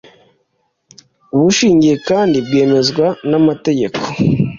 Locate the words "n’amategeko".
3.29-3.99